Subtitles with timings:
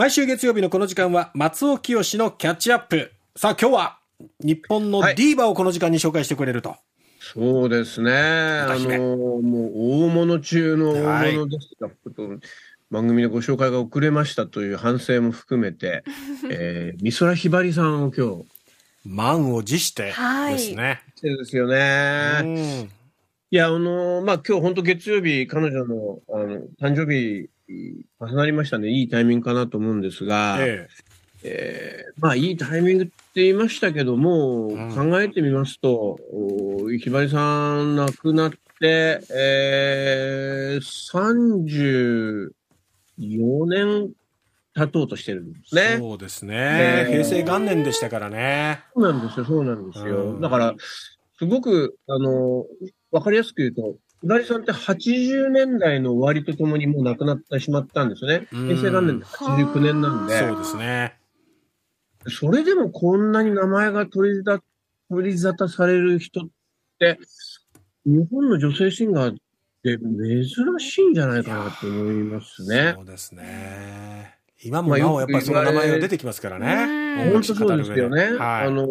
[0.00, 3.12] 毎週月曜日のこの時間は松尾清のキャッチアップ。
[3.36, 3.98] さあ今日は
[4.42, 6.76] 日本のディーバをこの時間に紹介してくれると。
[7.20, 8.10] そうですね。
[8.10, 9.72] あの、もう
[10.06, 12.38] 大物中の大物ですが、はい、
[12.90, 16.02] 番組でご紹介が遅れましたという反省も含めて、
[16.48, 18.46] えー、美空ひばりさんを今日。
[19.04, 20.82] 満を持してですね。
[20.82, 22.88] はい、ですよね。
[23.50, 27.50] いや、あの、まあ、今日本当月曜日、彼女の、あの、誕生日、
[28.20, 28.88] 重なりましたね。
[28.88, 31.10] いいタイミングかなと思うんですが、ええ
[31.42, 36.18] えー、まあ、いいタイミングって言いましたけども、うん、考えてみますと、
[36.98, 42.50] ひばりさん亡くなって、えー、
[43.18, 44.10] 34年
[44.74, 45.96] 経とうとしてるんですね。
[45.98, 47.06] そうですね。
[47.08, 48.84] 平成元年でしたからね。
[48.94, 50.32] そうなんですよ、そうなんですよ。
[50.32, 50.74] うん、だから、
[51.38, 52.66] すごく、あの、
[53.10, 58.46] わかりやすく言うと、ひばりさんって80年代の終わりとともにもう亡くなってしまったんですよね。
[58.50, 60.38] 平成元年で89年なんで。
[60.38, 61.14] そうですね。
[62.28, 64.60] それでもこんなに名前が取りだ
[65.08, 66.48] 取り沙汰される人っ
[66.98, 67.18] て、
[68.04, 69.34] 日本の女性シンガーっ
[69.82, 72.92] て珍しいんじゃないかなと思いますね。
[72.96, 74.36] そうですね。
[74.62, 77.32] 今もなおやっぱりその名前が出てきますからね。
[77.32, 78.32] 本当そうですよね。
[78.32, 78.86] はい、あの、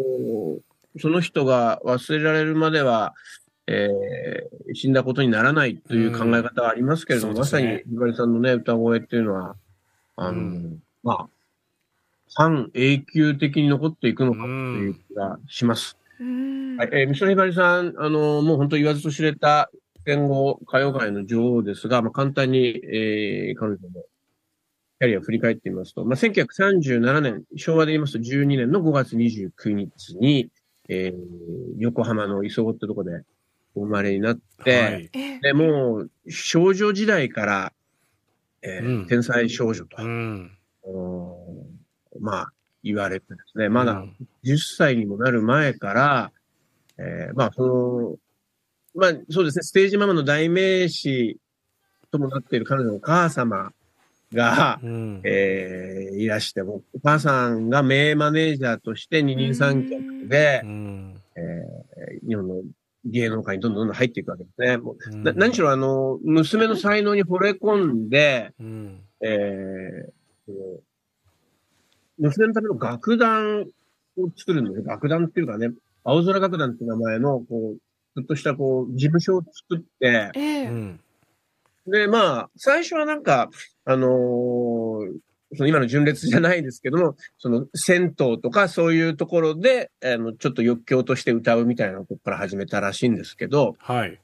[1.00, 3.14] その人が忘れられるまでは、
[3.72, 9.56] えー、死んだことにならないという考え方はありますけれども、ね、まさにひばりさんのね、歌声っていうのは、
[10.16, 11.30] あの、うん、まあ、
[12.34, 15.98] 半永久的に残っていくのかという気がします。
[16.20, 19.70] はい、えー、美空ひばりさん、あの、もう本当言わずと知れた
[20.04, 24.02] 戦後歌謡界の女王ですが、まあ、簡単に、えー、彼女の
[25.00, 30.50] キャリアを振り返ってみますと、まあ、1937年、昭和で言いますと12年の5月29日に、
[30.90, 31.20] えー、
[31.78, 33.22] 横浜の磯子ってとこで
[33.80, 35.10] お生まれになって、はい、
[35.42, 37.74] で、もう少女時代から、
[38.62, 40.52] えー、うん、天才少女と、うん、
[42.20, 42.52] まあ、
[42.84, 44.04] 言われてですね、まだ
[44.44, 46.32] 10歳にもなる前から、
[46.98, 48.16] えー、まあ、その、
[48.96, 51.38] まあ、そうですね、ステージママの代名詞
[52.12, 53.72] ともなっている彼女のお母様
[54.34, 62.62] が、うん、えー、いらしても、お母さんが名マネージャーとして二人三脚で、うん、えー、日本の
[63.06, 64.78] 芸能界にどんどんどんどん入っていくわけですね。
[64.78, 70.52] もううん、何しろ、あの、娘の才能に惚れ込んで、うん、えー、
[72.18, 73.62] 娘のための楽団
[74.18, 74.84] を作るんですよ。
[74.86, 75.72] 楽団っていうかね、
[76.04, 77.78] 青空楽団って名前の、こう、
[78.16, 80.98] ちょっとしたこう、事務所を作って、えー、
[81.88, 83.50] で、まあ、最初はなんか、
[83.86, 85.18] あのー、
[85.56, 94.20] その今の純烈じゃないですけども、その銭湯とかそういうところで、あの、ちょっと欲求として歌うみたいなとこから始めたらしいんですけど、はい。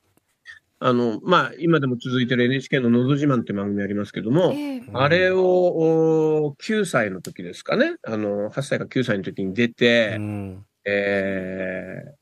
[0.80, 12.14] あの、まあ、今でも続いてる NHK ののど自慢って番組ありますけども、えー、あれを9歳の時ですかね、あの、8歳か9歳の時に出て、うん、えー、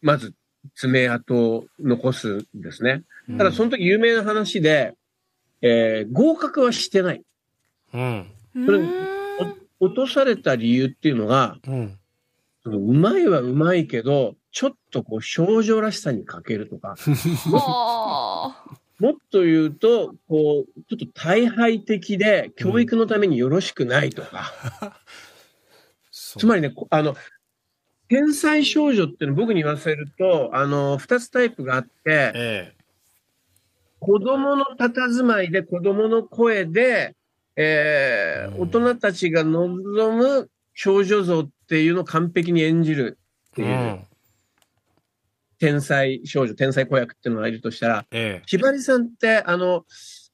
[0.00, 0.34] まず
[0.76, 3.02] 爪痕を残すんですね。
[3.36, 4.94] ただその時有名な話で、
[5.60, 7.22] えー、合格はしてない。
[7.94, 8.26] うん。
[8.66, 8.80] それ、
[9.80, 11.98] 落とされた理由っていうのが、うん、
[12.62, 16.96] そのうまいはうまいけど、ちょっとこう少女らしさに欠けるとか。
[18.98, 24.52] もっと言うと、こう、ちょっと大敗的で、教育のためによろしくないとか。
[24.82, 24.90] うん、
[26.12, 27.14] つまりね、あの、
[28.08, 32.32] 天才少女っていうの僕に言わせると、あの、二つタイプがあって、え
[32.74, 32.76] え、
[34.00, 37.14] 子供の佇まいで子供の声で、
[37.60, 43.18] えー、大人たちが望む少女像っていうのを完璧に演じる
[43.50, 43.68] っていう。
[43.68, 44.00] うん。
[45.58, 49.84] 天才少女、天才子役っていうのがいるとしたら、ええ、ひばりさんって、あの、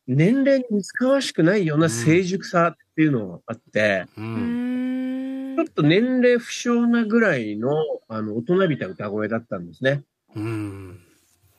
[0.07, 7.71] 年齢に似つかわしくないような成熟さっていうのがあって、うん、ちょっと年齢不詳なぐらいの、
[8.09, 10.03] あの、大人びた歌声だったんですね。
[10.37, 11.04] うん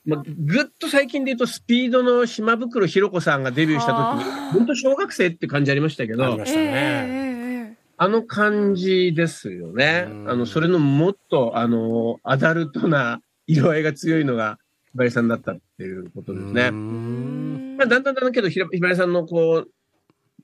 [0.06, 7.78] まあ、ぐっと最近で言うと、スピードの島袋ひろ子さんがデビューした時に、本当小学生って感じありましたけど、ありましたね。
[7.98, 10.08] あの感じですよね。
[10.28, 14.60] あの、それのもっと、あの、アダルトな色合いが強いのが、
[14.92, 16.72] ひばりさんだったっていうことですね。
[16.72, 19.70] まあ、だんだんだんだんけど、ひばりさんのこう、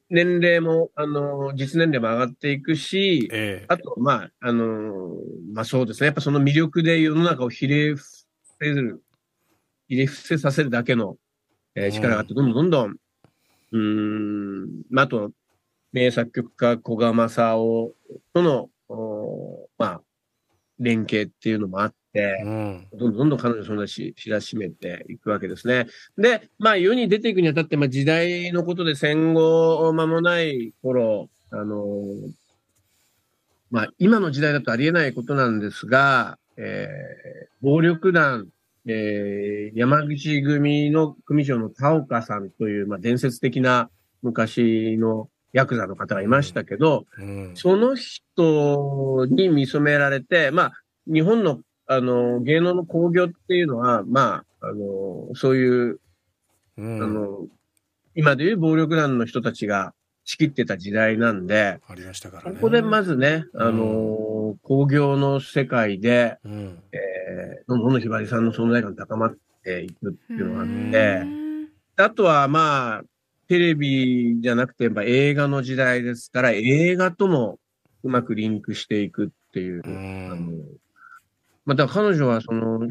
[0.10, 5.16] 年齢も、あの、実年齢も上がっていくし、ええ、あと、まあ、あの、
[5.54, 6.08] まあそうですね。
[6.08, 8.04] やっぱその魅力で世の中をひれ伏
[8.60, 9.02] せる
[9.92, 11.18] 入れ伏せさせるだけの、
[11.76, 12.96] えー、力があって、どんどんどんどん、
[13.74, 15.32] うん、まあ、あと、
[15.92, 17.94] 名作曲家、小川正夫
[18.34, 18.70] との、
[19.78, 20.02] まあ、
[20.80, 25.88] 連携っていうのもあって、うん、どんどんどんどん彼女そんなし知らしめていくわけですね。
[26.18, 32.32] で、まあ世に出ていくにあたって、まあ時代のことで戦後間もない頃、あのー、
[33.70, 38.48] まあ今の時代だとありえないことなんですが、えー、暴力団、
[38.88, 43.90] えー、山口組の組長の田岡さんという、まあ伝説的な
[44.22, 50.72] 昔のヤクザの方がいましたけど、うん、その人に見初められて、まあ、
[51.08, 56.00] 日本の、あの、芸能の興行っていうのは、まあ、あの、そういう、
[56.78, 57.48] うん、あの、
[58.16, 59.94] 今でいう暴力団の人たちが
[60.24, 62.56] 仕切ってた時代なんで、ありましたからね。
[62.56, 67.11] ここでまずね、あの、興行の世界で、うん、えー、
[67.68, 71.42] どんどんどんひばりさんの存在感高まっていくっていうのがあって、
[71.98, 73.04] あとはまあ、
[73.48, 77.60] テレビじゃなくて、やっぱ映画の時代ですから、映画とも
[78.04, 79.82] うまくリンクしていくっていう。
[79.82, 80.52] うあの
[81.66, 82.88] また彼女はその、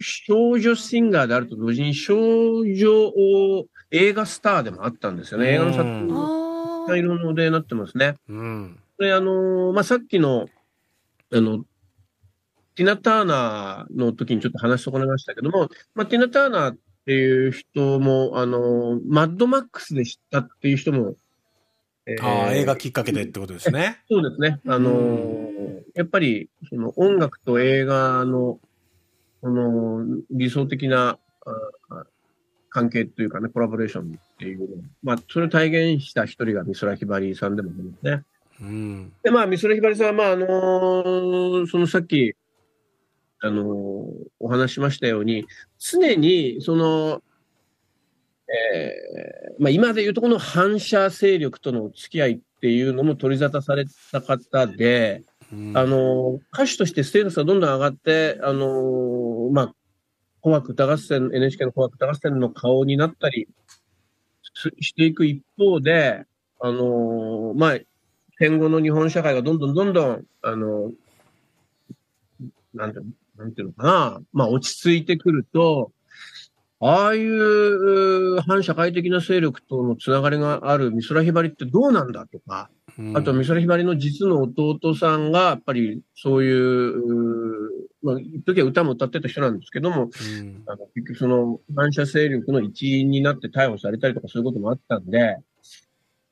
[0.00, 2.14] 少女シンガーであると同時に少
[2.64, 5.54] 女映画スターでもあったんですよね。
[5.54, 8.14] 映画の作品がいろんなのでなってますね。
[8.28, 10.48] うん、で、あのまあ、さっきの、
[11.32, 11.64] あの、
[12.78, 16.76] ティナ・ターナーの時にちょっと話し損ねましたけども、まあ、ティナ・ターナーっ
[17.06, 21.16] ていう人も、あの、マッドマックスで知ったっていう人も、
[22.06, 23.98] えー、ああ、映画きっかけでってことですね。
[24.08, 24.60] そうですね。
[24.68, 25.50] あの、
[25.96, 28.60] やっぱり、その音楽と映画の、
[29.40, 31.18] この理想的な
[32.70, 34.66] 関係というかね、コラボレーションっていうの
[35.02, 38.22] まあ、それを体現した一人が美空ひばりさんでもありますね。
[38.60, 42.36] うん、で、まあ、美空ひばりさんは、まあ、あのー、そのさっき、
[43.40, 43.64] あの、
[44.40, 45.46] お話しましたように、
[45.78, 47.22] 常に、その、
[48.48, 59.74] えー、まあ今でいうとこの反射勢力との付き合いっていうのも取り沙汰された方で、うん、あの、歌手としてステータスがどんどん上がって、あの、まあ、
[60.42, 63.48] 紅白歌合戦、NHK の紅白歌合戦の顔になったり
[64.80, 66.24] していく一方で、
[66.60, 67.78] あの、まあ、
[68.38, 70.92] 戦後の日本社会がどんどんどんどん、あの、
[72.74, 75.92] なんていうの、なんていうのかな、まあ落ち着いてくると、
[76.80, 86.92] ああいう反社会的な勢力とのつながりがある美空ひばりってどうなんだとか、うん、あと美空ひばりの実の弟さんがやっぱりそういう、
[88.02, 95.36] まあ、一時は歌も歌ってた人なんですけども、うん、あの結局その反社勢力の一員になって逮捕されたりとかそういうこともあったんで、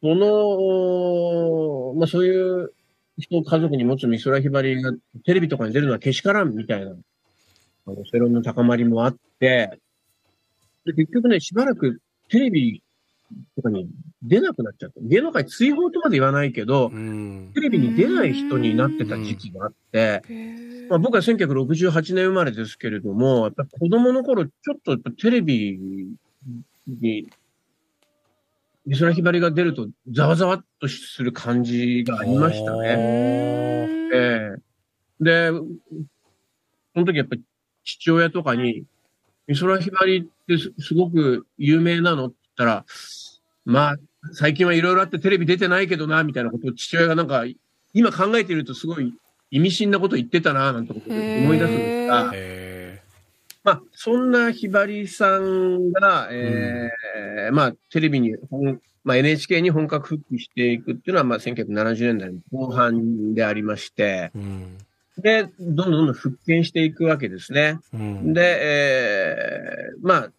[0.00, 2.72] その、まあそういう
[3.18, 4.92] 人を家族に持つ美空ひばりが
[5.24, 6.92] テレビとかに出るのはけしからんみたいな、
[7.86, 9.80] あの、世論の高まりもあって、
[10.84, 12.82] で、結局ね、しばらくテレビ
[13.56, 13.88] とかに
[14.22, 15.00] 出なくなっちゃった。
[15.00, 20.22] 芸能界追放とまで言わないけど、テレビに出ない人になってた時期があって、
[20.88, 26.06] まあ、僕は1968年生まれですけれども、やっぱ子供の頃、ちょっとやっぱテレビ
[26.86, 27.28] に
[28.86, 33.88] 美空ひばりが出ると、ざわざわっとする感じがありましたね。
[34.14, 37.42] えー、で、その時やっぱり
[37.84, 38.84] 父親とかに、
[39.48, 42.84] 美空ひばりってすごく有名なのって言ったら、
[43.64, 43.96] まあ、
[44.32, 47.44] 最近はいろいろあってテレビ出てないけどな、みたいなことを父親がなんか、
[47.92, 49.12] 今考えているとすごい
[49.50, 52.32] 意味深なこと言ってたな、なんてことで思い出すんですが、
[53.66, 58.36] まあ、そんなひばりさんが、えー、うん、まあ、テレビに、
[59.02, 64.78] まあ、NHK に本格復帰していくっていうのは、まあ、1970年代の後半でありまして、うん、
[65.18, 67.80] で、どんどんどんどん復権していくわけですね。
[67.92, 70.30] うん、で、えー、まあ、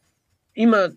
[0.56, 0.90] 今、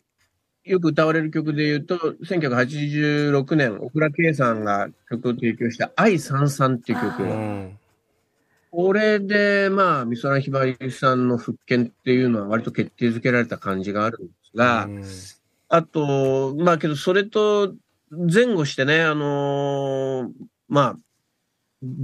[0.65, 7.80] よく歌われる曲で言うと、1986年、小倉圭さんが曲を提供した愛さんさんっていう曲。
[8.71, 14.89] これで、まあ、美空ひばりさんの復権っていうのは割と決定づけられた感じがあるんですが、
[15.69, 17.75] あと、まあけど、それと
[18.11, 20.31] 前後してね、あのー、
[20.69, 20.97] まあ、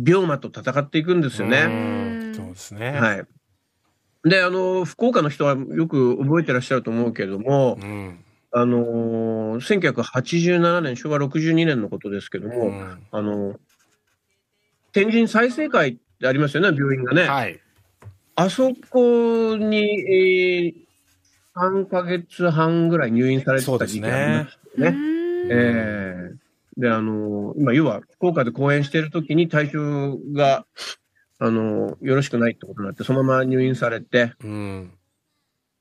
[0.06, 2.32] 病魔と戦っていくんですよね。
[2.34, 2.90] そうですね。
[2.92, 3.26] はい。
[4.28, 13.56] で、あの、福岡の人はよく覚えてらっしゃると思うけども、うん、あのー、1987年、昭和62年のことですけども、うん、あの、
[14.92, 17.22] 天神再生会ありますよね、病院がね。
[17.24, 17.60] はい。
[18.36, 20.74] あそこに、えー、
[21.54, 24.96] 3ヶ月半ぐらい入院されてた時期がありましたね。
[25.48, 30.66] えー、で、あの、今、要は、福岡で講演している時に体調が、
[31.38, 34.92] あの、よろしくないってことになって、そのまま入院されて、うん、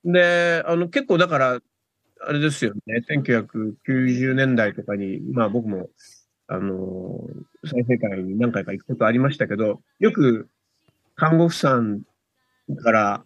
[0.04, 1.60] で、あの、結構だから、
[2.20, 5.88] あれですよね、1990年代とかに、まあ僕も、
[6.48, 7.20] あの、
[7.64, 10.48] 再生会に何回か行くことありましたけど、よく、
[11.16, 12.02] 看護婦さん
[12.82, 13.24] から、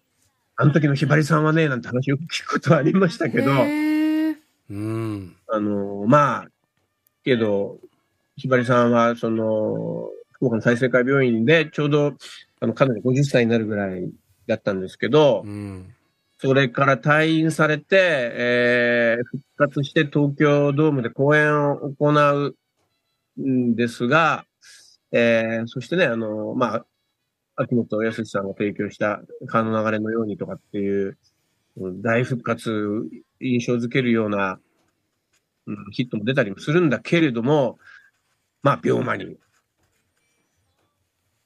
[0.57, 3.51] あの時のひばりさんはね、なんて話を聞くことはありましたけど、
[4.71, 5.37] うん。
[5.49, 6.49] あの、まあ、
[7.25, 7.79] けど、
[8.37, 12.15] ひばりさんは、その、福岡の再生会病院で、ちょうど、
[12.61, 14.11] あの、かなり50歳になるぐらい
[14.47, 15.95] だったんですけど、うん、
[16.39, 22.57] それから退院されて、えー、復活して東京ドームで公演を行う
[23.39, 24.45] んですが、
[25.13, 26.87] えー、そしてね、あの、まあ、
[27.57, 31.19] 秋元康さんが提供した川の流れのようにとかっていう、
[31.77, 33.09] 大復活、
[33.41, 34.59] 印象づけるような、
[35.67, 37.79] うん、ヒットも出たりもするんだけれども、
[38.63, 39.37] まあ、病魔に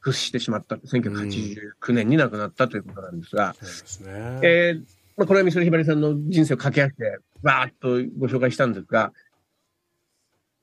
[0.01, 0.77] 屈してしまった。
[0.77, 3.55] 1989年に亡くなったということなんですが、
[4.03, 4.81] うん、えー、
[5.17, 9.13] まあ、これは美空ひばりさんの人生を駆け足で、バーッとご紹介したんですが、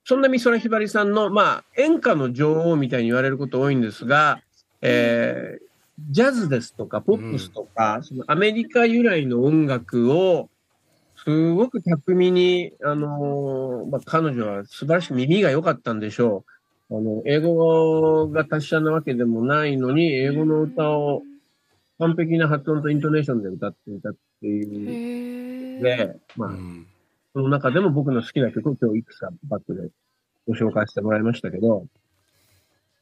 [0.04, 4.40] そんな美空ひばりさんの、まあ、演歌の女王みたいに言われること多いんですが、
[4.80, 5.64] えー、
[6.10, 10.48] ジャズですとか、ポップスとか、うん、そのアメリカ由来の音楽を、
[11.24, 16.44] すごく巧みに、あのー、まあ、彼女は素晴らしく耳が良かったんでしょ
[16.90, 16.96] う。
[16.98, 21.22] あの、英語が達者なわけでもないのに、英語の歌を
[22.00, 25.82] 完璧な発音とイントネーションで歌っていたっていう。
[25.82, 26.86] で、まあ、うん、
[27.34, 29.88] その中でも僕の好きな曲を今日いくつかバックで
[30.46, 31.86] ご紹介してもらいましたけど、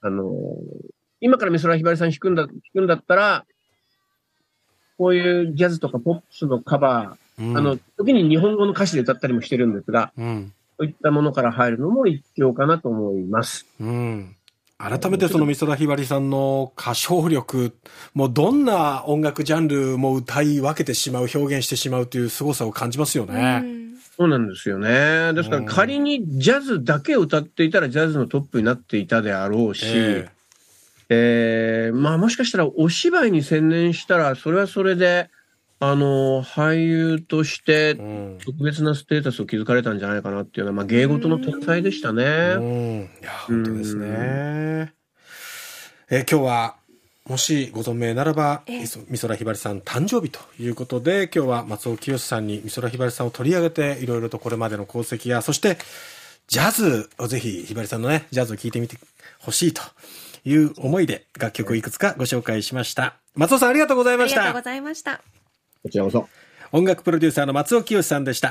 [0.02, 0.26] あのー、
[1.20, 3.44] 今から美空ひばりさん弾くんだ、弾くんだったら、
[4.98, 13.66] こういうジャズとかポップスのカバー、うん、あの、時に日本語の歌詞で歌ったりもしてるんですが、うん、そういったものから入るのも一興かなと思います。
[13.80, 14.36] うん。
[14.78, 17.76] 改めてその美空ひばりさんの歌唱力、
[18.14, 23.79] もうどんな音楽ジャンルも歌い分けてしまう、表現してしまうという凄さを感じますよね。
[24.20, 25.32] そうなんですよね。
[25.32, 30.30] ですから仮にジャズだけを歌っていたらジャズのトップになっていたであろうし、えー
[31.08, 35.30] えー、まあもしかしたらお芝居に専念したら、それはそれで、
[35.78, 37.94] あの、俳優として
[38.44, 42.24] 特別なステータスを築かれたんじゃないかなっていうのは、まあ芸事の天才でしたね。
[42.58, 43.10] うん。
[43.22, 44.92] いや、本当ですね。
[46.10, 46.76] え今日は、
[47.30, 55.78] もしご存命ならば、美空ひばりさん誕生日ということで、今日は松尾清さんに美空ひばりさんを取り上げて、いろいろとこれまでの功績や、そして、
[56.48, 58.98] ジャズをぜひひばりさんのね、ジャズを聴いてみて
[59.38, 59.80] ほしいと
[60.44, 63.14] いう思いで楽曲をいくつかご紹介しました。
[63.36, 64.40] 松尾さんありがとうございました。
[64.40, 65.20] ありがとうございました。
[65.84, 66.28] こちらこそ。
[66.72, 68.48] 音楽プロデューサーの松尾清さんでした。